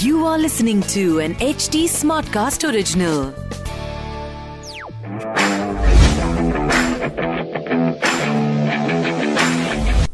You 0.00 0.26
are 0.26 0.38
listening 0.38 0.82
to 0.82 1.20
an 1.20 1.34
HD 1.36 1.84
Smartcast 1.84 2.70
original. 2.72 3.43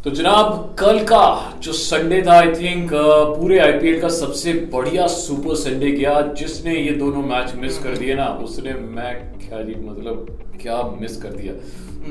तो 0.04 0.10
जनाब, 0.10 0.76
कल 0.78 0.98
का 1.04 1.58
जो 1.62 1.72
संडे 1.72 2.20
था 2.26 2.32
आई 2.32 2.52
थिंक 2.52 2.90
पूरे 2.92 3.58
आईपीएल 3.58 4.00
का 4.00 4.08
सबसे 4.08 4.52
बढ़िया 4.72 5.06
सुपर 5.06 5.54
संडे 5.54 5.90
गया 5.90 6.20
जिसने 6.38 6.76
ये 6.76 6.92
दोनों 6.96 7.22
मैच 7.22 7.52
मिस 7.56 7.78
कर 7.78 7.96
दिए 7.96 8.14
ना, 8.14 8.26
उसने 8.44 8.72
मैं 8.72 9.14
क्या 9.40 9.60
जी 9.62 9.74
मतलब 9.80 10.26
क्या 10.62 10.82
मिस 11.00 11.20
कर 11.22 11.32
दिया। 11.32 11.52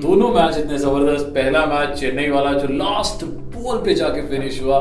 दोनों 0.02 0.30
मैच 0.30 0.58
इतने 0.58 0.78
ज़बरदस्त। 0.78 1.26
पहला 1.36 1.66
मैच 1.66 1.98
चेन्नई 2.00 2.30
वाला, 2.30 2.54
जो 2.54 2.74
लास्ट 2.76 3.26
बॉल 3.56 3.82
पे 3.86 3.94
जाके 3.94 4.28
फिनिश 4.30 4.62
हुआ। 4.64 4.80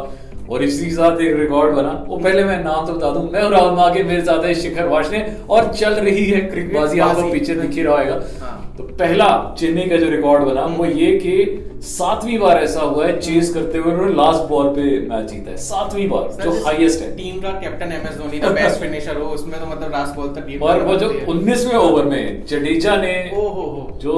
और 0.50 0.62
इसी 0.64 0.84
के 0.84 0.90
साथ 0.92 1.20
एक 1.20 1.36
रिकॉर्ड 1.36 1.74
बना। 1.76 1.92
वो 2.08 2.16
पहले 2.18 2.44
मैं 2.44 2.62
नाम 2.64 2.86
तो 2.86 2.92
बता 2.92 3.10
दूँ 3.12 3.30
मैं 3.32 3.42
और 3.42 3.52
राहुल 3.52 3.76
मागे 3.76 4.02
मेरे 4.04 4.22
साथ 4.24 4.44
है 4.44 4.54
शिखर 4.56 4.86
वाशने 4.88 5.26
और 5.50 5.72
चल 5.72 5.94
रही 5.94 6.24
है 6.24 6.40
क्रिकबाजी। 6.42 6.98
आपको 7.00 7.30
पीछे 7.32 7.54
दिख 7.54 7.70
ही 7.72 7.82
रहा 7.82 7.98
होगा। 7.98 8.56
तो 8.78 8.84
पहला 8.98 9.26
चेन्नई 9.58 9.88
का 9.88 9.96
जो 9.96 10.08
रिकॉर्ड 10.10 10.44
बना 10.44 10.64
वो 10.76 10.84
ये 10.86 11.10
कि 11.18 11.64
सातवीं 11.84 12.38
बार 12.38 12.56
ऐसा 12.58 12.80
हुआ 12.82 13.06
है 13.06 13.18
चेस 13.20 13.52
करते 13.54 13.78
हुए 13.78 13.92
उन्होंने 13.92 14.14
लास्ट 14.14 14.48
बॉल 14.48 14.68
पे 14.74 14.82
मैच 15.08 15.30
जीता 15.30 15.50
है। 15.50 15.56
सातवीं 15.58 16.08
बार 16.08 16.28
जो 16.42 16.50
हाईएस्ट 16.64 17.02
है। 17.02 17.10
टीम 17.16 17.40
का 17.40 17.50
कैप्टन 17.60 17.92
एम 17.92 18.06
एस 18.08 18.16
धोनी 18.18 18.38
का 18.40 18.48
बेस्ट 18.50 18.80
फिनिशर 18.80 19.16
हो 19.18 19.28
उसमें 19.34 19.58
तो 19.60 19.66
मतलब 19.66 19.90
लास्ट 19.92 20.16
बॉल 20.16 20.28
तक 20.36 20.62
और 20.62 20.82
वो 20.82 20.94
जो 20.96 21.08
19वें 21.28 21.76
ओवर 21.76 22.04
में 22.04 22.44
जडेजा 22.46 22.96
ने 22.96 23.12
हो 23.34 23.48
हो 23.48 23.98
जो 24.02 24.14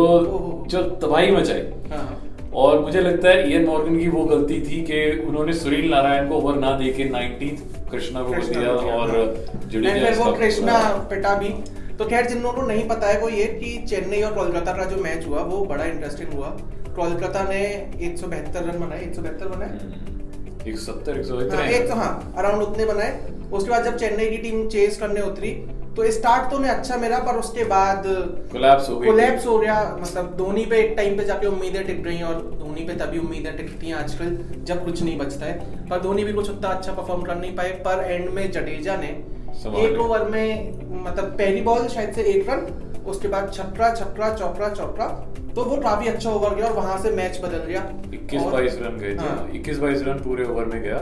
जो 0.71 0.83
तबाही 1.03 1.31
मचाई 1.33 1.63
हाँ। 1.93 2.20
और 2.55 2.81
मुझे 2.81 3.01
लगता 3.01 3.29
है 3.29 3.51
इयन 3.51 3.67
मॉर्गन 3.67 3.99
की 3.99 4.09
वो 4.09 4.25
गलती 4.25 4.61
थी 4.61 4.81
कि 4.81 5.27
उन्होंने 5.29 5.53
सुनील 5.53 5.91
नारायण 5.91 6.29
को 6.29 6.35
ओवर 6.35 6.55
ना 6.55 6.71
देके 6.79 7.05
19th 7.05 7.91
कृष्णा 7.91 8.23
को 8.23 8.35
दिया 8.35 8.71
और 8.71 9.11
हाँ। 9.11 9.69
जडेजा 9.69 10.25
वो 10.25 10.33
कृष्णा 10.33 10.79
पिटा 11.11 11.35
भी। 11.35 11.49
तो 11.99 12.05
खैर 12.05 12.27
जिन 12.27 12.43
लोगों 12.43 12.61
को 12.61 12.67
नहीं 12.67 12.89
पता 12.89 13.07
है 13.07 13.21
वो 13.21 13.29
ये 13.29 13.45
कि 13.45 13.87
चेन्नई 13.89 14.23
और 14.23 14.35
कोलकाता 14.35 14.73
का 14.73 14.85
जो 14.85 14.97
मैच 14.97 15.27
हुआ 15.27 15.43
वो 15.43 15.65
बड़ा 15.65 15.85
इंटरेस्टिंग 15.85 16.33
हुआ। 16.33 16.47
कोलकाता 16.97 17.43
ने 17.43 17.63
172 18.03 18.57
रन 18.57 18.79
बनाए 18.81 19.05
172 19.05 19.47
बनाए? 19.47 19.79
एक 20.71 20.79
सत्तर 20.79 21.19
एक 21.19 21.25
सौ 21.25 21.37
हाँ, 21.37 21.67
एक 21.67 21.89
तो 21.89 21.95
हाँ 21.95 22.35
अराउंड 22.37 22.63
उतने 22.63 22.85
बनाए। 22.85 23.33
उसके 23.53 23.71
बाद 23.71 23.85
जब 23.85 23.97
चेन्नई 23.97 24.27
की 24.27 24.37
टीम 24.37 24.69
चेस 24.69 24.99
करने 24.99 25.21
उतरी 25.21 25.51
तो 25.97 26.11
स्टार्ट 26.11 26.51
तो 26.51 26.59
नहीं 26.59 26.71
अच्छा 26.71 26.97
मेरा 26.97 27.19
पर 27.19 27.37
उसके 27.37 27.65
बाद 27.65 28.03
कोलैप्स 28.53 28.89
हो 28.89 28.99
गया 28.99 29.11
कोलैप्स 29.11 29.47
हो 29.47 29.57
गया। 29.59 29.75
मतलब 30.01 30.35
धोनी 30.37 30.65
पे 30.67 30.79
एक 30.79 30.95
टाइम 30.97 31.17
पे 31.17 31.25
जाके 31.25 31.47
उम्मीदें 31.47 31.87
टिक 31.87 32.07
रही 32.07 32.23
और 32.23 32.35
धोनी 32.59 32.85
पे 32.87 32.95
तभी 32.97 33.19
उम्मीदें 33.19 33.57
टिकती 33.57 33.89
हैं 33.89 33.95
आजकल 33.95 34.37
जब 34.65 34.85
कुछ 34.85 35.03
नहीं 35.03 35.17
बचता 35.19 35.47
है। 35.47 35.89
पर 35.89 36.01
धोनी 36.01 36.25
भी 36.25 36.33
कुछ 36.33 36.51
उतना 36.51 36.69
अच्छा 36.69 36.93
परफॉर्म 36.93 37.23
कर 37.23 37.37
नहीं 37.37 37.57
पाए 37.57 37.71
पर 37.87 38.05
एंड 38.05 38.29
में 38.31 38.51
जडेजा 38.53 38.97
ने 38.97 39.09
एक 39.79 39.99
ओवर 40.01 40.25
में 40.25 41.03
मतलब 41.05 41.37
पहली 41.39 41.61
बॉल 41.63 41.89
शायद 41.89 42.13
से 42.15 42.23
एक 42.33 42.49
रन 42.51 42.67
उसके 43.11 43.29
बाद 43.29 43.53
छपरा 43.55 43.95
छपरा 43.95 44.35
चौपरा 44.35 44.69
चौपरा। 44.71 45.07
तो 45.55 45.65
वो 45.65 45.77
काफ़ी 45.77 46.09
अच्छा 46.09 46.31
ओवर 46.31 46.55
गया 46.55 46.67
और 46.67 46.73
वहाँ 46.73 46.99
से 47.03 47.11
मैच 47.11 47.41
बदल 47.45 47.65
गया। 47.65 47.81
इक्कीस 48.15 48.43
बाईस 48.43 48.79
रन 48.83 48.99
गए 48.99 49.15
थे 49.15 49.29
हाँ। 49.29 49.49
इक्कीस 49.55 49.79
बाईस 49.79 50.03
रन 50.03 50.19
पूरे 50.19 50.45
ओवर 50.45 50.65
में 50.65 50.81
गया। 50.83 50.99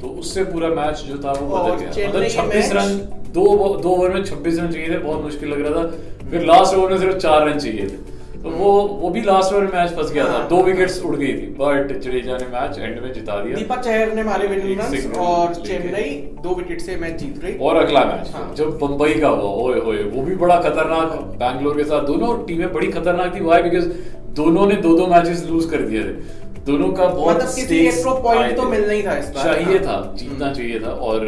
तो 0.00 0.08
उससे 0.20 0.44
पूरा 0.44 0.68
मैच 0.70 1.02
जो 1.08 1.18
था 1.24 1.32
वो 1.32 1.46
बदल 1.48 1.74
गया। 1.76 2.08
मतलब 2.08 2.28
छब्बीस 2.28 2.72
रन 2.72 2.96
दो 3.32 3.44
दो 3.82 3.90
ओवर 3.90 4.10
में 4.10 4.24
छब्बीस 4.24 4.58
रन 4.58 4.72
चाहिए 4.72 4.88
थे 4.88 4.98
बहुत 4.98 5.22
मुश्किल 5.24 5.48
लग 5.48 5.66
रहा 5.66 5.82
था। 5.82 6.30
फिर 6.30 6.46
लास्ट 6.46 6.74
ओवर 6.74 6.90
में 6.90 6.98
सिर्फ़ 6.98 7.16
चार 7.16 7.48
रन 7.48 7.58
चाहिए 7.58 7.88
थे। 7.88 8.11
तो 8.42 8.50
वो 8.50 8.70
वो 9.00 9.08
भी 9.10 9.20
लास्ट 9.22 9.52
ओवर 9.52 9.64
मैच 9.74 9.90
फंस 9.96 10.10
गया 10.12 10.24
था 10.24 10.30
हाँ। 10.30 10.48
दो 10.48 10.62
विकेट्स 10.62 11.00
उड़ 11.02 11.14
गई 11.16 11.32
थी 11.32 11.46
बट 11.58 11.92
जडेजा 11.98 12.36
ने 12.36 12.46
मैच 12.48 12.78
एंड 12.78 13.02
में 13.02 13.12
जिता 13.12 13.38
दिया 13.40 13.56
दीपक 13.56 13.80
चहर 13.80 14.14
ने 14.14 14.22
मारे 14.22 14.46
रन 14.48 15.12
और 15.20 15.54
चेन्नई 15.56 16.10
दो 16.42 16.54
विकेट 16.54 16.80
से 16.80 16.96
मैच 16.96 17.14
जीत 17.16 17.38
गई 17.38 17.54
और 17.58 17.76
अगला 17.76 18.04
मैच 18.04 18.30
हाँ। 18.34 18.54
जब 18.54 18.78
बंबई 18.78 19.14
का 19.14 19.28
हुआ 19.28 19.50
ओए 19.62 19.80
ओए 19.82 20.02
वो 20.06 20.22
भी 20.22 20.34
बड़ा 20.36 20.60
खतरनाक 20.60 21.12
बैंगलोर 21.38 21.76
के 21.76 21.84
साथ 21.84 22.06
दोनों 22.06 22.36
टीमें 22.46 22.72
बड़ी 22.72 22.88
खतरनाक 22.88 23.34
थी 23.36 23.44
वाई 23.44 23.62
बिकॉज़ 23.62 23.88
दोनों 24.34 24.66
ने 24.66 24.76
दो 24.82 24.96
दो 24.98 25.06
मैचेस 25.06 25.44
लूज 25.46 25.70
कर 25.70 25.82
दिए 25.84 26.02
थे 26.02 26.40
दोनों 26.66 26.88
का 26.90 27.06
बहुत 27.06 27.36
मतलब 27.36 27.54
किसी 27.54 27.78
एक 27.78 28.04
को 28.04 28.54
तो। 28.54 28.68
मिलना 28.68 28.92
ही 28.92 29.02
था 29.02 29.16
इस 29.18 29.28
बार। 29.28 29.44
चाहिए 29.44 29.78
हाँ। 29.78 29.86
था 29.86 30.14
जीतना 30.16 30.52
चाहिए 30.52 30.80
था 30.80 30.90
और 31.02 31.26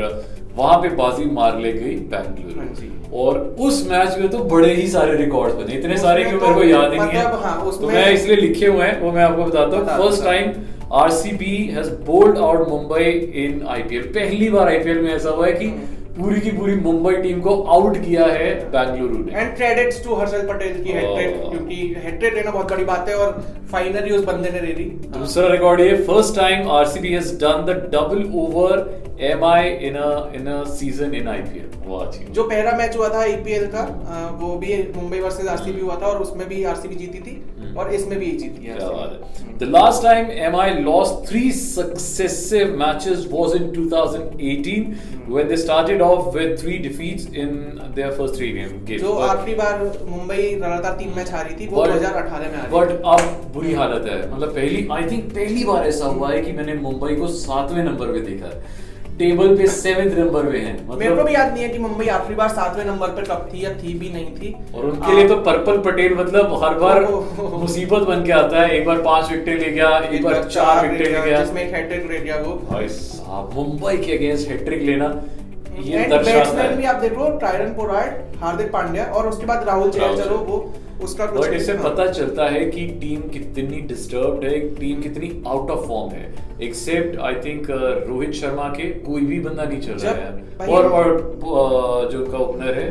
वहाँ 0.57 0.81
पे 0.83 0.89
बाजी 0.97 1.25
मार 1.31 1.59
ले 1.61 1.73
गई 1.73 1.95
हाँ 1.95 2.23
बैंगलोर 2.25 3.19
और 3.23 3.39
उस 3.61 3.87
मैच 3.91 4.19
में 4.19 4.29
तो 4.29 4.39
बड़े 4.51 4.73
ही 4.75 4.87
सारे 4.89 5.17
रिकॉर्ड 5.17 5.55
बने। 5.55 5.75
इतने 5.75 5.97
सारे 5.99 6.25
कि 6.25 6.31
मेरे 6.31 6.39
को 6.39 6.53
तो 6.55 6.65
याद 6.65 6.93
ही 6.93 6.99
नहीं 6.99 7.09
मतलब 7.09 7.43
हाँ, 7.43 7.57
है 7.57 7.81
तो 7.81 7.89
मैं 7.89 8.11
इसलिए 8.13 8.37
लिखे 8.37 8.67
हुए 8.67 8.85
हैं 8.85 9.01
वो 9.01 9.13
मैं 9.13 9.23
आपको 9.25 9.45
बताता 9.45 9.77
हूँ। 9.77 9.87
First. 9.99 10.25
Time 10.25 10.53
RCB 10.93 11.57
has 11.75 11.91
bowled 12.07 12.39
out 12.39 12.69
Mumbai 12.69 13.05
in 13.45 13.67
IPL 13.69 14.03
पहली 14.15 14.49
बार 14.51 14.69
आईपीएल 14.69 14.99
में 15.03 15.13
ऐसा 15.13 15.31
हुआ 15.31 15.47
है 15.47 15.53
कि 15.53 15.67
हम्म। 15.67 16.04
पूरी 16.19 16.41
की 16.41 16.51
पूरी 16.57 16.75
मुंबई 16.81 17.13
टीम 17.23 17.41
को 17.41 17.53
आउट 17.77 17.97
किया 18.05 18.27
है 18.27 18.51
बेंगलुरु 18.73 19.19
ने। 19.25 19.41
And 19.41 19.55
credits 19.57 20.03
to 20.05 20.15
Harshal 20.15 20.47
Patel 20.49 20.83
की 20.85 20.93
हेट्रिक 20.93 21.33
Oh. 21.37 21.51
क्योंकि 21.51 21.77
हेट्रिक 22.05 22.35
लेना 22.35 22.51
बहुत 22.51 22.71
बड़ी 22.71 22.85
बात 22.91 23.09
है 23.09 23.15
और 23.15 23.33
फाइनली 23.73 24.11
उस 24.17 24.25
बंदे 24.25 24.51
ने 24.51 24.61
ले 24.61 24.73
ली 24.75 24.85
दूसरा 25.17 25.47
रिकॉर्ड 25.53 25.81
ये 25.81 25.97
first 26.07 26.37
time 26.37 26.71
RCB 26.73 27.13
has 27.15 27.35
done 27.41 27.65
the 27.67 27.77
double 27.95 28.23
over 28.43 28.85
MI 29.31 29.71
in 29.89 29.97
a 29.97 30.13
in 30.37 30.47
a 30.53 30.63
season 30.75 31.15
in 31.15 31.29
IPL 31.29 31.69
वाह 31.87 32.05
जी 32.11 32.25
जो 32.39 32.45
पहला 32.45 32.77
मैच 32.79 32.97
हुआ 32.97 33.09
था 33.15 33.19
आईपीएल 33.23 33.67
का 33.75 33.83
वो 34.41 34.55
भी 34.59 34.77
मुंबई 34.97 35.21
वर्सेस 35.21 35.49
आरसीबी 35.57 35.81
हुआ 35.81 35.99
था 36.03 36.07
और 36.07 36.23
उसमें 36.23 36.49
भी 36.49 36.63
आरसीबी 36.75 36.95
जीती 37.03 37.19
थी 37.27 37.35
और 37.79 37.93
इसमें 37.95 38.19
भी 38.19 38.31
जीती 38.45 38.67
है 38.67 38.77
क्या 38.77 38.89
बात 38.91 39.13
है। 39.13 39.43
The 39.59 39.67
last 39.73 40.05
time 40.05 40.31
MI 40.47 40.69
lost 40.87 41.29
three 41.29 41.51
successive 41.59 42.73
matches 42.79 43.27
was 43.35 43.53
in 43.59 43.69
2018 43.75 44.89
when 45.35 45.53
they 45.53 45.59
started 45.61 46.04
off 46.05 46.29
with 46.37 46.53
three 46.63 46.79
defeats 46.87 47.27
in 47.43 47.51
their 47.99 48.11
first 48.19 48.37
three 48.39 48.53
game- 48.55 48.79
games. 48.87 49.01
जो 49.01 49.13
आखिरी 49.13 49.55
बार 49.55 49.99
मुंबई 50.11 50.55
लगातार 50.63 50.93
तीन 50.93 51.13
मैच 51.17 51.33
हारी 51.33 51.55
थी 51.55 51.69
वो 51.69 51.87
2018 51.87 52.39
में 52.39 52.59
हारी 52.59 52.73
but 52.73 53.03
अब 53.07 53.51
बुरी 53.55 53.73
हालत 53.73 54.11
है। 54.11 54.37
मतलब 54.37 54.49
पहली 54.49 54.89
आई 54.93 55.03
थिंक 55.11 55.25
पहली 55.25 55.65
बार 55.65 55.87
ऐसा 55.87 56.07
हुआ 56.07 56.31
है 56.31 56.43
कि 56.43 56.53
मैंने 56.53 56.75
मुंबई 56.75 57.15
को 57.15 57.29
सातवें 57.29 57.85
नंबर 57.85 58.13
पे 58.13 58.21
देखा 58.21 58.47
है। 58.47 58.85
टेबल 59.19 59.57
पे 59.57 59.67
सेवेंथ 59.67 60.19
नंबर 60.19 60.51
पे 60.53 60.59
है। 60.59 60.73
मेरे 60.73 61.11
को 61.11 61.15
मतलब 61.15 61.27
भी 61.27 61.35
याद 61.35 61.53
नहीं 61.53 61.63
है 61.63 61.69
कि 61.69 61.79
मुंबई 61.79 62.07
आखिरी 62.07 62.35
बार 62.35 62.49
सातवें 62.49 62.85
नंबर 62.85 63.09
पर 63.09 63.23
कब 63.23 63.51
थी 63.55 63.65
या 63.65 63.71
थी 63.71 63.99
भी 63.99 64.11
नहीं 64.11 64.27
थी। 64.27 64.57
और 64.75 64.85
उनके 64.85 65.13
आ, 65.13 65.15
लिए 65.15 65.29
तो 65.29 65.37
पर्पल 65.37 65.79
पटेल 65.79 66.15
मतलब 66.15 66.61
हर 66.65 66.75
बार 66.75 67.05
मुसीबत 67.59 68.03
बन 68.03 68.25
के 68.25 68.33
आता 68.33 68.63
है। 68.63 68.71
एक 68.71 68.87
बार 68.87 69.03
पाँच 69.03 69.31
विकेट 69.31 69.61
ले 69.61 69.71
गया 69.71 69.99
एक 69.99 70.25
बार 70.25 70.45
चार 70.45 70.89
विकेट 70.89 71.09
ले 71.09 71.23
गया। 71.23 71.45
जिसमें 71.45 71.69
एक 71.69 71.75
हैट्रिक 71.75 72.11
ले 72.11 72.19
गया 72.19 72.37
वो। 72.37 72.55
भाई 72.71 72.89
साहब 72.89 73.51
मुंबई 73.55 73.97
के 73.97 74.17
अगेंस्ट 74.17 74.49
हैट्रिक 74.49 74.83
लेना 74.83 75.23
ये 75.83 76.07
बैट्समैन 76.09 76.75
भी 76.77 76.85
आप 76.85 77.01
देखो 77.01 77.29
ट्रायरन 77.39 77.75
पोरार्ड 77.75 78.41
हार्दिक 78.43 78.71
पांड्या 78.73 79.05
और 79.19 79.29
उसके 79.29 79.47
बाद 79.47 79.67
राहुल 79.67 79.91
राहुल 79.91 80.45
वो 80.47 80.65
उसका 81.05 81.27
कुछ 81.27 81.47
इससे 81.49 81.73
हाँ। 81.73 81.83
पता 81.85 82.07
चलता 82.11 82.45
है 82.49 82.65
कि 82.71 82.87
टीम 83.01 83.21
कितनी 83.31 83.81
डिस्टर्ब्ड 83.89 84.45
है 84.45 84.59
टीम 84.75 85.01
कितनी 85.03 85.31
आउट 85.49 85.71
ऑफ़ 85.71 85.87
फॉर्म 85.89 86.13
है। 86.13 86.33
Except 86.63 87.19
I 87.21 87.35
think 87.45 87.67
Rohit 87.71 88.33
Sharma 88.35 88.69
के 88.77 88.89
कोई 89.09 89.23
भी 89.27 89.41
बंदा 89.41 89.65
नहीं 89.65 89.81
चल 89.81 89.93
रहा 89.95 90.13
है 90.13 90.43
और 90.69 90.87
और 90.87 91.11
uh, 91.15 92.13
जो 92.13 92.19
उनका 92.19 92.39
ओपनर 92.39 92.75
है 92.75 92.87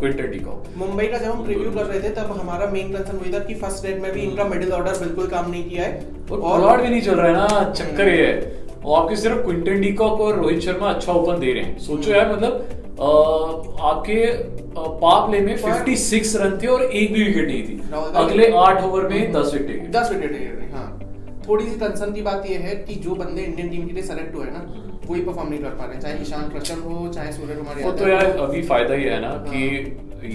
क्विंटन 0.00 0.30
डिकॉक 0.30 0.64
मुंबई 0.76 1.06
का 1.06 1.18
जब 1.18 1.30
हम 1.30 1.44
प्रीव्यू 1.44 1.70
कर 1.72 1.84
रहे 1.84 2.00
थे 2.02 2.08
तब 2.14 2.36
हमारा 2.40 2.66
मेन 2.72 2.92
कंसर्न 2.92 3.18
वही 3.18 3.32
था 3.32 3.38
कि 3.44 3.54
फ़र्स्ट 3.62 3.84
लेग 3.84 4.02
में 4.02 4.12
भी 4.12 4.20
इनका 4.20 4.44
मिडिल 4.44 4.72
ऑर्डर 4.72 4.98
बिल्कुल 5.04 5.26
काम 5.28 5.50
नहीं 5.50 5.64
किया 5.70 5.84
है। 5.84 5.92
और 6.30 6.40
पोलार्ड 6.40 6.82
भी 6.82 6.88
नहीं 6.88 7.02
चल 7.02 7.14
रहा 7.14 7.26
है 7.26 7.34
ना 7.34 7.72
चक्कर 7.72 8.08
ये 8.08 8.26
है। 8.26 8.65
और 8.84 9.02
आपके 9.02 9.16
सिर्फ़ 9.16 9.38
क्विंटन 9.44 9.80
डीकॉक 9.80 10.20
और 10.20 10.36
रोहित 10.36 10.60
शर्मा 10.62 10.88
अच्छा 10.88 11.12
ओपन 11.12 11.40
दे 11.40 11.52
रहे 11.52 11.62
हैं। 11.62 11.78
सोचो 11.78 12.10
यार 12.10 12.32
मतलब 12.32 12.52
आपके 13.00 14.24
पावर 14.76 15.26
प्ले 15.28 15.40
में 15.40 15.56
56 15.58 16.36
रन 16.36 16.58
थे 16.62 16.66
और 16.66 16.82
एक 16.82 17.12
भी 17.12 17.24
विकेट 17.24 17.48
नहीं 17.48 17.62
थी। 17.62 17.80
अगले 18.16 18.50
आठ 18.58 18.82
ओवर 18.84 19.08
में 19.08 19.32
10 19.32 19.52
विकेट 19.54 19.90
दस 19.92 20.12
विकेट 20.12 20.32
है 20.32 20.70
हाँ। 20.72 20.88
थोड़ी 21.48 21.64
सी 21.64 21.78
कंसर्न 21.78 22.12
की 22.12 22.22
बात 22.22 22.46
यह 22.50 22.60
है 22.60 22.74
कि 22.78 22.94
जो 23.00 23.14
बंदे 23.14 23.42
इंडियन 23.42 23.68
टीम 23.68 23.86
के 23.86 23.92
लिए 23.92 24.02
सेलेक्ट 24.04 24.34
हुए 24.34 24.44
ना 24.46 24.64
वही 25.06 25.20
परफॉर्म 25.22 25.48
नहीं 25.48 25.60
कर 25.60 25.70
पा 25.70 25.84
रहे 25.84 26.00
चाहे 26.00 26.22
ईशान 26.22 26.48
कृष्ण 26.48 26.80
हो 26.82 27.08
चाहे 27.14 27.32
सूर्य 27.32 27.54
कुमार 27.54 27.82
वो 27.82 27.92
तो 27.92 28.08
यार 28.08 28.24
अभी 28.38 28.62
फ़ायदा 28.62 28.94
ही 28.94 29.04
है 29.04 29.20
ना 29.20 29.30
कि 29.46 29.62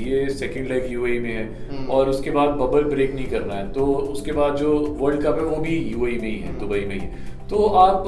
ये 0.02 0.30
सेकंड 0.30 0.68
लेग 0.68 0.92
यूएई 0.92 1.18
में 1.20 1.30
है 1.30 1.44
हम्म। 1.70 1.86
और 1.92 2.10
उसके 2.10 2.32
बाद 2.32 2.50
बबल 2.60 2.84
ब्रेक 2.84 3.14
नहीं 3.16 3.26
करना 3.28 3.54
है। 3.54 3.72
तो 3.74 3.86
उसके 3.86 4.32
बाद 4.32 4.56
जो 4.56 4.78
वर्ल्ड 5.00 5.24
कप 5.24 5.40
है 5.40 5.46
वो 5.46 5.56
भी 5.58 5.76
यूएई 5.78 6.18
में 6.18 6.30
ही 6.30 6.38
है 6.38 6.58
दुबई 6.60 6.80
में 6.86 6.96
ही 6.96 7.02
है। 7.02 7.30
तो 7.52 7.64
आप 7.78 8.04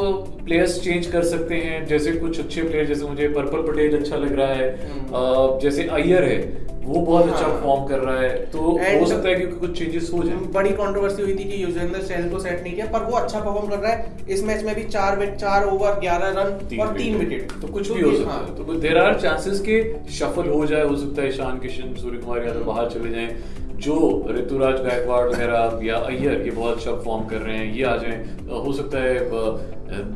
प्लेयर्स 0.45 0.79
चेंज 0.83 1.07
कर 1.07 1.23
सकते 1.25 1.55
हैं। 1.57 1.85
जैसे 1.87 2.11
कुछ 2.11 2.39
अच्छे 2.39 2.61
प्लेयर 2.61 2.85
जैसे 2.85 3.05
मुझे 3.05 3.27
पर्पल 3.29 3.61
पटेल 3.61 3.97
अच्छा 3.97 4.17
लग 4.17 4.35
रहा 4.35 4.53
है। 4.53 4.69
हम्म। 4.83 5.59
जैसे 5.59 5.87
अय्यर 5.93 6.23
है 6.23 6.37
वो 6.83 7.01
बहुत 7.01 7.29
अच्छा 7.29 7.45
हाँ। 7.45 7.53
परफॉर्म 7.53 7.83
कर 7.87 7.99
रहा 7.99 8.19
है। 8.19 8.29
तो 8.51 8.59
हो 8.59 9.05
सकता 9.05 9.29
है 9.29 9.35
कि 9.35 9.45
कुछ 9.49 9.77
चेंजेस 9.79 10.09
हो 10.13 10.23
जाए। 10.23 10.35
बड़ी 10.53 10.69
कंट्रोवर्सी 10.71 11.21
हुई 11.21 11.35
थी 11.35 11.43
कि 11.43 11.61
युजवेंद्र 11.63 12.01
चहल 12.01 12.29
को 12.29 12.39
सेट 12.39 12.63
नहीं 12.63 12.73
किया 12.73 12.85
पर 12.87 13.03
वो 13.03 13.17
अच्छा 13.17 13.39
परफॉर्म 13.39 13.67
कर 13.67 13.77
रहा 13.77 13.91
है। 13.91 14.25
इस 14.29 14.43
मैच 14.43 14.63
में 14.63 14.73
भी 14.75 14.83
चार 14.85 15.19
विकेट 15.19 15.35
चार 15.35 15.65
ओवर 15.65 15.99
ग्यारह 15.99 16.29
रन 16.31 16.79
और 16.79 16.95
तीन 16.97 17.17
विकेट 17.17 17.51
तो 17.61 17.67
कुछ 17.67 17.91
भी 17.91 18.01
हो 18.01 18.11
सकता 18.11 18.31
हाँ। 18.31 18.41
है। 18.41 18.55
तो 18.57 18.73
देर 18.79 18.97
आर 18.97 19.19
चांसेस 19.19 19.59
के 19.59 19.81
शफल 20.11 20.49
हो 20.49 20.65
जाए 20.65 20.83
हो 20.83 20.95
सकता 20.95 21.21
है 21.21 21.27
ईशान 21.29 21.59
किशन 21.59 21.95
सूर्य 22.01 22.17
कुमार 22.17 22.45
यादव 22.45 22.63
बाहर 22.63 22.89
चले 22.89 23.11
जाएँ। 23.11 23.27
जो 23.77 24.27
ऋतुराज 24.29 24.81
गायकवाड़ 24.81 25.27
वगैरह 25.29 25.79
या 25.83 25.95
अय्यर, 25.97 26.41
ये 26.41 26.51
बहुत 26.51 26.75
अच्छा 26.77 26.95
फॉर्म 26.95 27.25
कर 27.25 27.37
रहे 27.37 27.57
हैं, 27.57 27.73
ये 27.73 27.83
आ 27.83 27.95
जाएँ। 27.97 28.17
हो 28.65 28.73
सकता 28.73 28.97
है 28.97 29.19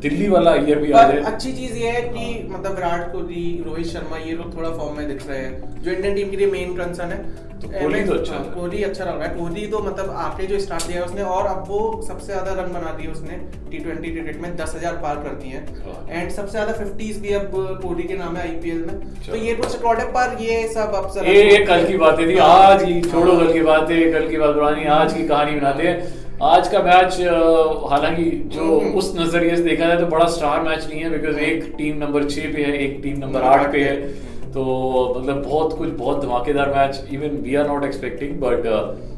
दिल्ली 0.02 0.28
वाला 0.28 0.50
अय्यर 0.52 0.78
भी 0.78 0.92
आ 0.92 1.02
जाए 1.02 1.20
अच्छी 1.24 1.52
चीज़ 1.52 1.76
ये 1.78 1.90
है 1.90 2.02
कि 2.04 2.48
मतलब 2.50 2.74
विराट 2.74 3.10
कोहली 3.12 3.62
रोहित 3.66 3.86
शर्मा 3.86 4.16
ये 4.18 4.32
लोग 4.34 4.56
थोड़ा 4.56 4.70
फॉर्म 4.70 4.96
में 4.96 5.08
दिख 5.08 5.26
रहे 5.28 5.38
हैं। 5.38 5.82
जो 5.82 5.90
इंडियन 5.90 6.14
टीम 6.14 6.30
के 6.30 6.36
लिए 6.36 6.46
मेन 6.48 6.74
कंसर्न 6.76 7.10
है। 7.10 7.46
तो 7.60 7.68
कोहली 7.68 8.02
तो 8.04 8.14
अच्छा 8.14 8.34
हाँ, 8.34 8.42
है। 8.44 8.50
कोहली 8.50 8.82
अच्छा 8.84 9.04
लग 9.04 9.18
रहा 9.18 9.28
है 9.28 9.34
कोहली 9.36 9.66
तो 9.66 9.78
मतलब 9.80 10.10
आखिरी 10.18 10.46
जो 10.46 10.58
स्टार्ट 10.60 10.86
दिया 10.86 11.00
है 11.00 11.06
उसने 11.06 11.22
और 11.28 11.46
अब 11.46 11.64
वो 11.68 11.80
सबसे 12.08 12.26
ज़्यादा 12.26 12.52
रन 12.52 12.72
बना 12.72 12.92
दिए 12.98 13.06
उसने। 13.08 13.38
टी 13.70 13.78
ट्वेंटी 13.78 14.10
क्रिकेट 14.10 14.40
में 14.42 14.56
दस 14.56 14.74
हज़ार 14.76 14.94
पार 15.02 15.16
कर 15.24 15.34
दिए 15.40 15.62
वाह। 15.86 16.12
हैं। 16.12 16.20
एंड 16.20 16.30
सबसे 16.32 16.50
ज़्यादा 16.50 16.72
फिफ्टीज 16.74 17.18
भी 17.22 17.32
अब 17.34 17.50
कोहली 17.82 18.02
के 18.04 18.16
नाम 18.16 18.36
है 18.36 18.42
आईपीएल 18.42 18.84
में। 18.86 19.00
तो 19.26 19.36
ये 19.38 19.54
कुछ 19.54 19.72
रिकॉर्ड 19.72 20.00
है 20.00 20.06
पर 20.12 20.36
ये 20.42 20.62
सब 20.68 20.94
अब 20.94 21.26
ये 21.26 21.42
ये 21.44 21.58
कल 21.66 21.86
की 21.86 21.96
बातें 21.98 22.26
थी। 22.28 22.38
आज 22.44 22.84
की 22.84 23.00
छोड़ो 23.02 23.36
कल 23.36 23.52
की 23.52 23.60
बातें। 23.64 24.12
कल 24.12 24.28
की 24.28 24.36
बात 24.36 24.54
पुरानी 24.54 24.84
आज 24.94 25.12
की 25.14 25.26
कहानी 25.28 25.60
बनाते 25.60 25.88
हैं। 25.88 26.26
आज 26.42 26.68
का 26.68 26.78
मैच 26.82 27.16
हालाँकि 27.90 28.24
जो 28.54 28.78
हम्म। 28.80 28.98
उस 28.98 29.12
नज़रिए 29.16 29.56
से 29.56 29.62
देखा 29.62 29.86
जाए 29.86 29.96
तो 29.96 30.06
बड़ा 30.06 30.26
स्टार 30.30 30.60
मैच 30.62 30.86
नहीं 30.86 31.00
है 31.02 31.10
बिकॉज़ 31.10 31.38
एक 31.38 31.72
टीम 31.78 31.96
नंबर 31.98 32.24
छह 32.24 32.52
पे 32.52 32.64
है 32.64 32.76
एक 32.78 33.00
टीम 33.02 33.18
नंबर 33.18 33.42
आठ 33.42 33.72
पे 33.72 33.82
है। 33.84 33.96
तो 34.52 34.64
मतलब 35.18 35.42
बहुत 35.44 35.76
कुछ 35.78 35.88
बहुत 35.98 36.22
धमाकेदार 36.24 36.68
match 36.74 37.08
even 37.12 37.36
we 37.42 37.54
are 37.54 37.66
not 37.68 37.84
expecting 37.84 38.38
but 38.40 38.66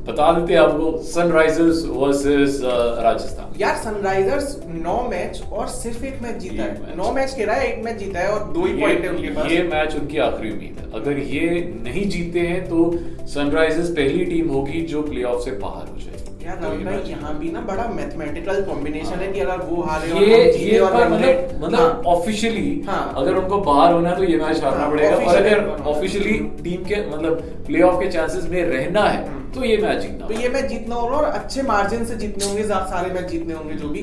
बता 0.09 0.31
देते 0.33 0.53
हैं 0.53 0.61
आपको 0.61 0.97
सनराइजर्स 1.09 1.85
वर्सेस 1.89 2.59
राजस्थान 2.65 3.61
यार 3.61 3.77
सनराइजर्स 3.77 4.59
नौ 4.83 5.01
मैच 5.11 5.43
और 5.53 5.67
सिर्फ़ 5.69 6.05
एक 6.05 6.23
मैच 6.23 6.37
जीता 6.43 6.63
है। 6.63 6.73
मैच। 6.73 6.97
नौ 6.97 7.13
मैच 7.13 7.35
खेला 7.35 7.53
है 7.53 7.69
एक 7.69 7.85
मैच 7.85 7.97
जीता 7.99 8.21
है 8.21 8.29
और 8.29 8.53
दो 8.53 8.65
ही 8.67 8.73
पॉइंट 8.81 9.05
है 9.05 9.11
उनके 9.11 9.29
पास। 9.31 9.51
ये 9.53 9.63
मैच 9.73 9.97
उनकी 9.97 10.19
आखिरी 10.27 10.51
उम्मीद 10.51 10.79
है। 10.79 11.01
अगर 11.01 11.19
ये 11.35 11.51
नहीं 11.83 12.09
जीते 12.11 12.41
हैं 12.47 12.65
तो 12.69 12.91
सनराइजर्स 13.35 13.89
पहली 13.91 14.25
टीम 14.25 14.49
होगी 14.49 14.81
जो 14.87 15.03
प्लेऑफ 15.03 15.45
से 15.45 15.51
बाहर 15.59 15.89
हो 15.89 15.97
जाएगी 15.97 16.47
यार 16.47 16.57
तो 16.57 17.09
यहाँ 17.09 17.39
भी 17.39 17.51
ना 17.51 17.61
बड़ा 17.61 17.87
मैथमेटिकल 17.89 18.63
कॉम्बिनेशन 18.63 19.19
है 19.19 19.31
कि 19.33 19.41
अगर 19.41 19.65
वो 19.67 19.83
हारे 19.83 20.09
ये 20.21 20.39
ये 20.53 20.79
और 20.79 20.95
मतलब 21.11 21.63
मतलब 21.65 21.79
हाँ। 21.79 22.03
ऑफिशियली 22.07 22.83
हाँ। 22.87 23.13
अगर 23.17 23.37
उनको 23.37 23.59
बाहर 23.61 23.93
होना 23.93 24.11
है 24.11 24.17
तो 24.17 24.25
ये 24.25 24.37
मैच 24.37 24.63
हारना 24.63 24.83
हाँ, 24.83 24.91
पड़ेगा 24.91 25.17
और 25.17 25.37
अगर। 25.37 25.83
ऑफिशियली 25.91 26.39
टीम 26.63 26.85
के 26.85 27.03
मतलब 27.11 27.41
प्लेऑफ 27.67 28.01
के 28.01 28.11
चांसेस 28.11 28.49
में 28.51 28.63
रहना 28.63 29.05
है। 29.05 29.53
तो 29.53 29.65
ये 29.65 29.77
मैच 29.77 30.03
जीतना 30.03 30.27
तो 30.27 30.35
ये 30.35 30.49
मैच 30.49 30.65
जीतना 30.65 30.95
होगा 30.95 31.17
और 31.17 31.25
अच्छे 31.25 31.63
मार्जिन 31.63 32.05
से 32.05 32.17
जीतने 32.17 32.45
होंगे 32.45 32.65
सारे 32.65 33.15
मैच 33.15 33.31
जीतने 33.31 33.55
होंगे 33.55 33.75
जो 33.75 33.89
भी 33.89 34.03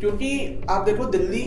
क्योंकि 0.00 0.30
आप 0.70 0.84
देखो 0.84 1.04
दिल्ली 1.04 1.42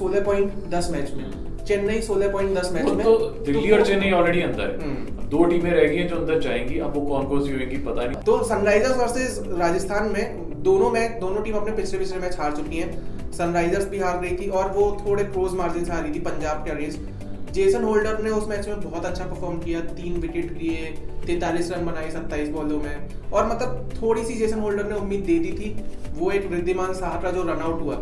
16 0.00 0.24
पॉइंट 0.24 0.52
10 0.74 0.90
मैच 0.90 1.12
में 1.14 1.49
चेन्नई 1.70 2.00
16 2.00 2.32
पॉइंट 2.32 2.58
10 2.58 2.72
मैच 2.72 2.84
में। 2.84 3.04
तो 3.04 3.16
दिल्ली 3.46 3.70
और 3.70 3.86
चेन्नई 3.86 4.10
ऑलरेडी 4.10 4.42
अंदर 4.42 4.62
है। 4.62 4.82
हम्म। 4.82 5.28
दो 5.28 5.44
टीमें 5.44 5.70
रह 5.70 5.88
गई 5.88 5.96
हैं 5.96 6.08
जो 6.08 6.16
अंदर 6.16 6.38
जाएँगी 6.40 6.78
अब 6.78 6.94
वो 6.94 7.00
कौन 7.00 7.26
कौन 7.26 7.44
सी 7.44 7.52
होंगी 7.52 7.76
पता 7.84 8.04
नहीं। 8.04 8.22
तो 8.22 8.42
सनराइजर्स 8.44 8.96
वर्सेस 8.96 9.40
राजस्थान 9.58 10.10
में 10.12 10.62
दोनों 10.62 10.90
मैच 10.90 11.20
दोनों 11.20 11.42
टीम 11.42 11.54
अपने 11.54 11.72
पिछले 11.72 11.98
पिछले 11.98 12.18
मैच 12.18 12.36
हार 12.38 12.56
चुकी 12.56 12.78
हैं। 12.78 13.30
सनराइजर्स 13.32 13.88
भी 13.88 13.98
हार 13.98 14.18
गई 14.20 14.36
थी 14.36 14.48
और 14.50 14.70
वो 14.70 14.86
थोड़े 15.06 15.24
क्लोज 15.24 15.52
मार्जिन 15.54 15.84
से 15.84 15.92
हारी 15.92 16.14
थी 16.14 16.20
पंजाब 16.20 16.64
के 16.64 16.70
अगेंस्ट 16.70 17.52
जेसन 17.52 17.84
होल्डर 17.84 18.18
ने 18.22 18.30
उस 18.30 18.48
मैच 18.48 18.68
में 18.68 18.80
बहुत 18.80 19.06
अच्छा 19.06 19.24
परफॉर्म 19.24 19.58
किया 19.58 19.80
तीन 19.80 20.20
विकेट 20.20 20.52
लिए 20.52 20.90
तैतालीस 21.26 21.70
रन 21.70 21.86
बनाए 21.86 22.10
सत्ताईस 22.10 22.48
बॉलों 22.48 22.78
में। 22.78 23.30
और 23.32 23.46
मतलब 23.46 23.90
थोड़ी 24.02 24.24
सी 24.24 24.34
जेसन 24.34 24.60
होल्डर 24.60 24.84
ने 24.84 24.94
उम्मीद 24.94 25.20
दे 25.20 25.38
दी 25.38 25.52
थी 25.52 25.70
वो 26.18 26.30
एक 26.30 26.52
रिद्धिमान 26.52 26.92
साहा 26.94 27.20
का 27.20 27.30
जो 27.30 27.42
रनआउट 27.42 27.80
हुआ। 27.82 27.94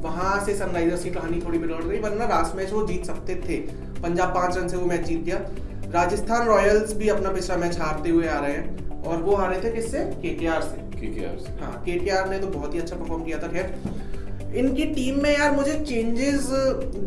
वहाँ 0.00 0.44
से 0.44 0.54
सनराइजर्स 0.54 1.04
की 1.04 1.10
कहानी 1.10 1.40
थोड़ी 1.40 1.58
बिगड़ 1.58 1.82
गई 1.84 1.98
वरना 2.00 2.26
लास्ट 2.26 2.56
मैच 2.56 2.72
वो 2.72 2.86
जीत 2.86 3.04
सकते 3.04 3.34
थे। 3.48 3.56
पंजाब 4.02 4.34
पाँच 4.34 4.56
रन 4.56 4.68
से 4.68 4.76
वो 4.76 4.86
मैच 4.86 5.00
जीत 5.00 5.24
गया। 5.24 5.38
राजस्थान 5.92 6.46
रॉयल्स 6.46 6.94
भी 6.96 7.08
अपना 7.08 7.32
पिछला 7.32 7.56
मैच 7.56 7.78
हारते 7.78 8.10
हुए 8.10 8.26
आ 8.26 8.38
रहे 8.40 8.52
हैं 8.52 9.02
और 9.02 9.22
वो 9.22 9.36
हारे 9.36 9.60
थे 9.60 9.72
किससे? 9.72 10.04
केकेआर 10.22 10.62
से। 10.62 10.86
KKR 10.98 11.36
से। 11.38 11.52
हाँ 11.60 11.72
केकेआर 11.84 12.28
ने 12.30 12.38
तो 12.38 12.46
बहुत 12.48 12.74
ही 12.74 12.78
अच्छा 12.78 12.96
परफॉर्म 12.96 13.24
किया 13.24 13.38
था 13.38 13.48
खैर। 13.48 14.56
इनकी 14.56 14.84
टीम 14.84 15.22
में 15.22 15.30
यार 15.30 15.52
मुझे 15.52 15.72
चेंजेस 15.80 16.48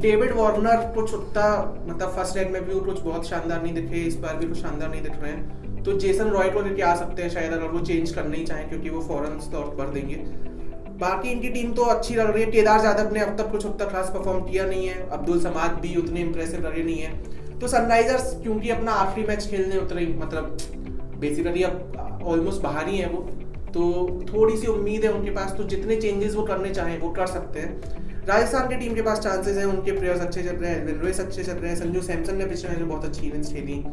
डेविड 0.01 0.31
वार्नर 0.35 0.91
कुछ 0.95 1.13
उतना 1.13 1.47
मतलब 1.87 2.13
फ़र्स्ट 2.15 2.37
लेग 2.37 2.51
में 2.51 2.65
भी 2.65 2.79
कुछ 2.79 2.99
बहुत 2.99 3.27
शानदार 3.27 3.63
नहीं 3.63 3.73
दिखे 3.73 4.01
इस 4.07 4.15
बार 4.15 4.35
भी 4.35 4.47
कुछ 4.47 4.57
शानदार 4.57 4.89
नहीं 4.89 5.01
दिख 5.01 5.19
रहे 5.21 5.31
हैं। 5.31 5.83
तो 5.83 5.93
जेसन 5.99 6.27
रॉय 6.27 6.49
को 6.49 6.61
लेके 6.61 6.81
आ 6.81 6.95
सकते 6.95 7.21
हैं 7.21 7.29
शायद 7.29 7.53
अगर 7.53 7.67
वो 7.67 7.79
चेंज 7.79 8.11
करना 8.11 8.35
ही 8.35 8.43
चाहें 8.45 8.69
क्योंकि 8.69 8.89
वो 8.89 9.01
फॉरन 9.01 9.39
तौर 9.51 9.75
पर 9.77 9.89
देंगे। 9.89 10.15
बाकी 11.01 11.29
इनकी 11.29 11.49
टीम 11.49 11.71
तो 11.73 11.83
अच्छी 11.83 12.15
लग 12.15 12.31
रही 12.31 12.43
है। 12.43 12.51
केदार 12.51 12.81
जाधव 12.81 13.13
ने 13.13 13.19
अब 13.19 13.37
तक 13.37 13.51
कुछ 13.51 13.65
उतना 13.65 13.87
खास 13.87 14.09
परफॉर्म 14.09 14.43
किया 14.45 14.65
नहीं 14.65 14.87
है। 14.87 15.09
अब्दुल 15.09 15.41
समाद 15.41 15.79
भी 15.81 15.95
उतने 15.95 16.19
इंप्रेसिव 16.19 16.67
लगे 16.67 16.83
नहीं 16.83 16.97
है। 16.97 17.59
तो 17.59 17.67
सनराइजर्स 17.67 18.33
क्योंकि 18.43 18.69
अपना 18.69 18.91
आखिरी 18.91 19.27
मैच 19.27 19.47
खेलने 19.47 19.77
उतरे 19.77 20.05
मतलब 20.17 20.57
बेसिकली 21.19 21.63
अब 21.63 22.21
ऑलमोस्ट 22.25 22.61
बाहर 22.61 22.87
ही 22.87 22.97
है 22.97 23.09
वो। 23.09 23.21
तो 23.73 23.81
थोड़ी 24.33 24.57
सी 24.57 24.67
उम्मीद 24.67 25.05
है 25.05 25.11
उनके 25.13 25.31
पास 25.31 25.53
तो 25.57 25.63
जितने 25.63 25.95
चेंजेस 25.95 26.33
वो 26.35 26.43
करने 26.43 26.69
चाहें, 26.69 26.99
वो 26.99 27.09
कर 27.09 27.27
सकते 27.27 27.59
हैं। 27.59 28.25
राजस्थान 28.27 28.67
की 28.69 28.75
टीम 28.75 28.95
के 28.95 29.01
पास 29.01 29.19
चांसेस 29.19 29.57
हैं, 29.57 29.65
उनके 29.65 29.91
प्लेयर्स 29.91 30.21
अच्छे 30.21 30.43
चल 30.43 30.55
रहे 30.55 30.71
हैं 30.71 31.01
लुइस 31.01 31.19
अच्छे 31.19 31.43
चल 31.43 31.53
रहे 31.53 31.69
हैं, 31.69 31.77
संजू 31.77 32.01
सैमसन 32.01 32.35
ने 32.35 32.45
पिछले 32.45 32.69
मैच 32.69 32.79
में 32.79 32.89
बहुत 32.89 33.05
अच्छी 33.05 33.27
इनिंग्स 33.27 33.53
खेली। 33.53 33.83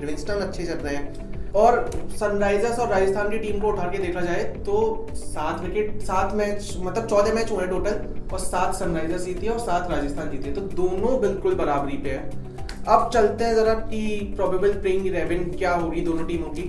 लिविंगस्टन 0.00 0.34
अच्छे 0.34 0.64
चल 0.64 0.74
रहे 0.74 0.94
हैं। 0.96 1.37
और 1.56 1.90
सनराइजर्स 2.10 2.78
और 2.78 2.88
राजस्थान 2.88 3.30
की 3.30 3.38
टीम 3.38 3.60
को 3.60 3.68
उठा 3.68 3.88
के 3.90 3.98
देखा 3.98 4.20
जाए 4.20 4.42
तो 4.66 5.06
सात 5.14 5.60
विकेट 5.60 6.00
सात 6.02 6.34
मैच 6.34 6.76
मतलब 6.80 7.06
चौदह 7.06 7.34
मैच 7.34 7.50
हुए 7.50 7.66
टोटल 7.66 8.04
और 8.32 8.38
सात 8.38 8.74
सनराइजर्स 8.74 9.24
जीती 9.24 9.48
और 9.48 9.58
सात 9.58 9.90
राजस्थान 9.90 10.30
जीती 10.30 10.52
तो 10.52 10.60
दोनों 10.60 11.20
बिल्कुल 11.20 11.54
बराबरी 11.54 11.96
पे 11.96 12.10
है। 12.10 12.46
अब 12.88 13.10
चलते 13.14 13.44
हैं 13.44 13.54
जरा 13.54 13.74
कि 13.74 14.32
प्रोबेबल 14.36 14.72
प्लेइंग 14.80 15.06
इलेवन 15.06 15.50
क्या 15.52 15.74
होगी 15.74 16.00
दोनों 16.00 16.26
टीमों 16.26 16.48
की। 16.50 16.62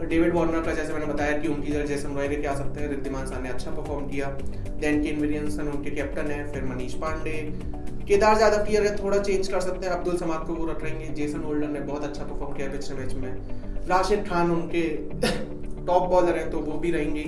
डेविड 0.00 0.34
वार्नर 0.34 0.60
का 0.62 0.72
जैसे 0.74 0.92
मैंने 0.92 1.06
बताया 1.06 1.38
कि 1.38 1.48
उनकी 1.48 1.72
जगह 1.72 1.86
जैसन 1.86 2.14
रॉय 2.16 2.28
लेके 2.28 2.46
आ 2.46 2.54
सकते 2.54 2.80
हैं, 2.80 2.88
रिद्धिमान 2.88 3.26
शाह 3.26 3.40
ने 3.40 3.48
अच्छा 3.48 3.70
परफॉर्म 3.70 4.06
किया। 4.08 4.26
देन 4.80 5.02
केन 5.02 5.20
विलियमसन 5.20 5.68
उनके 5.68 5.90
कैप्टन 5.90 6.30
है, 6.30 6.52
फिर 6.52 6.64
मनीष 6.64 6.94
पांडे 6.94 7.32
केदार 8.08 8.40
यादव 8.40 8.64
की 8.64 8.76
अगर 8.76 8.96
थोड़ा 8.98 9.18
चेंज 9.18 9.48
कर 9.48 9.60
सकते 9.60 9.86
हैं, 9.86 9.92
अब्दुल 9.94 10.16
समाद 10.18 10.46
को 10.46 10.54
वो 10.54 10.66
रखेंगे 10.66 11.06
जेसन 11.14 11.42
होल्डर 11.42 11.68
ने 11.68 11.80
बहुत 11.82 12.04
अच्छा 12.04 12.22
परफॉर्म 12.22 12.52
किया 12.52 12.68
पिछले 12.68 12.96
मैच 12.96 13.14
में। 13.14 13.86
राशिद 13.88 14.24
खान 14.28 14.50
उनके 14.50 14.82
टॉप 15.86 16.08
बॉलर 16.10 16.38
हैं 16.38 16.50
तो 16.50 16.58
वो 16.60 16.78
भी 16.78 16.90
रहेंगे। 16.90 17.24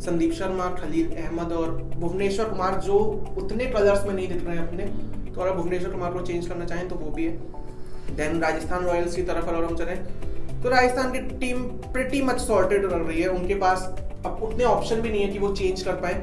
संदीप 0.00 0.32
शर्मा, 0.32 0.68
खलील 0.72 1.14
अहमद 1.16 1.52
और 1.52 1.70
भुवनेश्वर 1.96 2.48
कुमार 2.48 2.80
जो 2.80 2.98
उतने 3.38 3.66
कलर्स 3.66 4.04
में 4.06 4.12
नहीं 4.14 4.28
दिख 4.28 4.44
रहे 4.44 4.56
हैं 4.56 4.66
अपने 4.68 4.84
तो 5.32 5.40
अगर 5.40 5.52
भुवनेश्वर 5.52 5.90
कुमार 5.90 6.12
को 6.12 6.20
चेंज 6.22 6.46
करना 6.46 6.64
चाहें 6.64 6.88
तो 6.88 6.96
वो 6.96 7.10
भी 7.10 7.24
है। 7.24 8.16
देन 8.16 8.40
राजस्थान 8.40 8.84
रॉयल्स 8.84 9.16
की 9.16 9.22
तरफ़ 9.24 9.46
अगर 9.46 9.64
हम 9.64 9.76
चलें 9.76 10.62
तो 10.62 10.68
राजस्थान 10.70 11.12
की 11.12 11.20
टीम 11.38 11.62
प्रिटी 11.92 12.22
मच 12.22 12.40
सॉर्टेड 12.40 12.84
लग 12.84 13.06
रही 13.08 13.22
है। 13.22 13.28
उनके 13.30 13.54
पास 13.56 13.88
अब 14.26 14.42
उतने 14.42 14.64
ऑप्शन 14.66 15.00
भी 15.00 15.10
नहीं 15.10 15.22
है 15.22 15.28
कि 15.28 15.38
वो 15.38 15.52
चेंज 15.54 15.82
कर 15.82 15.92
पाए। 15.96 16.14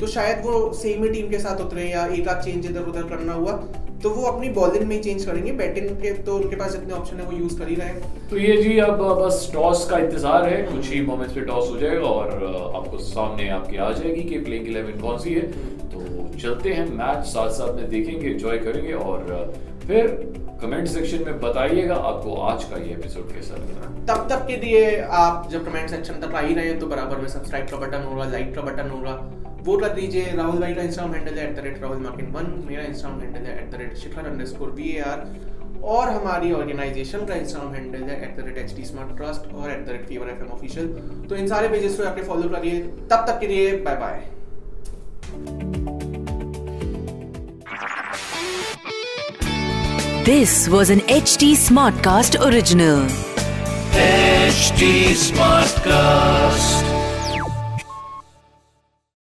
तो 0.00 0.06
शायद 0.08 0.44
वो 0.44 0.72
सेम 0.74 1.02
ही 1.04 1.10
टीम 1.10 1.28
के 1.30 1.38
साथ 1.38 1.60
उतरे 1.60 1.84
या 1.84 2.06
एक 2.14 2.28
आध 2.28 2.42
चेंज 2.42 2.66
इधर 2.66 2.82
उधर 2.84 3.08
करना 3.08 3.32
हुआ 3.34 3.52
तो 4.02 4.10
वो 4.10 4.22
अपनी 4.26 4.48
बॉलिंग 4.56 4.84
में 4.88 4.94
ही 4.94 5.02
चेंज 5.02 5.24
करेंगे। 5.24 5.52
बैटिंग 5.54 5.88
के 6.02 6.12
तो 6.24 6.34
उनके 6.36 6.56
पास 6.56 6.72
जितने 6.72 6.92
ऑप्शन 6.94 7.20
है 7.20 7.24
वो 7.26 7.32
यूज़ 7.32 7.58
कर 7.58 7.68
ही 7.68 7.74
रहे 7.74 7.88
हैं। 7.88 8.28
तो 8.28 8.36
ये 8.38 8.56
जी 8.58 8.78
अब 8.80 9.00
बस 9.20 9.50
टॉस 9.54 9.84
का 9.90 9.98
इंतज़ार 9.98 10.48
है। 10.48 10.62
कुछ 10.64 10.90
ही 10.90 11.00
मोमेंट्स 11.06 11.34
पे 11.34 11.40
टॉस 11.46 11.70
हो 11.70 11.76
जाएगा 11.78 12.06
और 12.08 12.28
आपको 12.76 12.98
सामने 13.00 13.48
आपकी 13.50 13.76
आ 13.76 13.90
जाएगी 13.92 14.22
कि 14.24 14.38
प्लेइंग 14.40 14.66
इलेवन 14.66 15.00
कौन 15.00 15.18
सी 15.18 15.34
है। 15.34 15.40
तो 15.88 16.28
चलते 16.38 16.72
हैं 16.72 16.86
मैच 16.92 17.24
साथ 17.26 17.50
साथ 17.52 17.74
में 17.76 17.88
देखेंगे 17.90 18.28
एंजॉय 18.28 18.58
करेंगे 18.58 18.92
और 18.94 19.52
फिर 19.86 20.06
कमेंट 20.62 20.86
सेक्शन 20.88 21.24
में 21.26 21.40
बताइएगा 21.40 21.94
आपको 22.06 22.34
आज 22.44 22.64
का 22.64 22.76
ये 22.76 22.92
एपिसोड 22.92 23.32
कैसा 23.32 23.56
लगा। 23.56 23.90
तब 24.08 24.28
तक 24.28 24.46
के 24.46 24.56
लिए 24.58 25.00
आप 25.16 25.48
जब 25.50 25.64
कमेंट 25.64 25.90
सेक्शन 25.90 26.20
तक 26.20 26.34
आ 26.34 26.40
ही 26.40 26.54
रहे 26.54 26.66
हैं 26.66 26.78
तो 26.78 26.86
बराबर 26.86 27.16
में 27.16 27.28
सब्सक्राइब 27.28 27.66
का 27.70 27.76
बटन 27.76 28.02
होगा 28.04 28.24
लाइक 28.30 28.54
का 28.54 28.62
बटन 28.62 28.90
होगा। 28.90 29.20
वोट 29.64 29.80
कर 29.80 29.92
दीजिए 29.94 30.32
राहुल 30.36 30.60
भाई 30.60 30.74
का 30.74 30.82
इंस्टाग्राम 30.82 31.14
हैंडल 31.14 31.38
है 31.38 31.48
एट 31.48 31.56
द 31.56 31.64
रेट 31.64 31.80
राहुल 31.82 31.98
मार्किन 32.02 32.30
वन 32.32 32.52
मेरा 32.68 32.82
इंस्टाग्राम 32.84 33.20
हैंडल 33.20 33.46
है 33.46 33.58
at 33.62 33.70
the 33.70 33.80
rate 33.80 33.96
Shikhar 33.98 34.26
underscore 34.46 34.70
V 34.72 34.88
A 34.90 35.00
R 35.02 35.26
और 35.86 36.08
हमारी 36.10 36.52
ऑर्गेनाइजेशन 36.52 37.24
का 37.26 37.34
इंस्टाग्राम 37.36 37.74
हैंडल 37.74 38.02
है 38.04 38.22
at 38.24 38.36
the 38.36 38.46
rate 38.46 38.58
H 38.58 38.74
T 38.76 38.84
smart 38.84 39.16
trust 39.16 39.52
और 39.54 39.70
at 39.70 39.84
the 39.86 39.90
rate 39.90 40.06
fever 40.08 40.30
F 40.30 40.42
M 40.42 40.50
official 40.52 40.88
तो 41.28 41.36
इन 41.36 41.48
सारे 41.48 41.68
पेजेस 41.68 41.96
को 41.96 42.08
आके 42.08 42.22
फॉलो 42.24 42.48
करिए 42.48 42.80
तब 43.12 43.24
तक 43.28 43.40
के 43.40 43.46
लिए 43.46 43.76
bye 43.82 43.96
bye 43.96 44.26
This 50.24 50.68
was 50.68 50.90
an 50.90 51.00
HT 51.02 51.54
Smartcast 51.54 52.36
original. 52.44 53.06
HT 53.94 55.16
Smartcast. 55.16 56.87